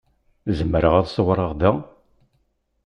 [0.57, 1.71] Zemreɣ ad ṣewwreɣ da?